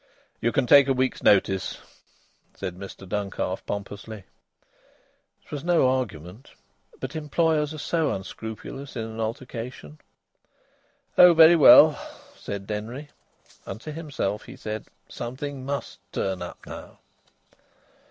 "You 0.39 0.51
can 0.51 0.65
take 0.65 0.87
a 0.87 0.93
week's 0.93 1.21
notice," 1.21 1.77
said 2.55 2.75
Mr 2.75 3.07
Duncalf, 3.07 3.63
pompously. 3.67 4.23
It 5.45 5.51
was 5.51 5.63
no 5.63 5.87
argument. 5.87 6.49
But 6.99 7.15
employers 7.15 7.71
are 7.71 7.77
so 7.77 8.11
unscrupulous 8.11 8.95
in 8.95 9.03
an 9.03 9.19
altercation. 9.19 9.99
"Oh, 11.19 11.35
very 11.35 11.55
well," 11.55 11.99
said 12.35 12.65
Denry; 12.65 13.11
and 13.67 13.79
to 13.81 13.91
himself 13.91 14.45
he 14.45 14.55
said: 14.55 14.87
"Something 15.07 15.63
must 15.67 15.99
turn 16.11 16.41
up, 16.41 16.65
now." 16.65 16.97